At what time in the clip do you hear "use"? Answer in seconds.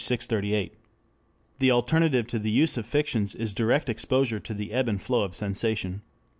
2.49-2.75